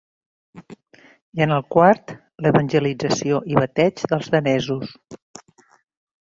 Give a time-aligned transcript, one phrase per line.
[1.39, 2.15] I en el quart,
[2.47, 4.99] l'evangelització i bateig dels danesos.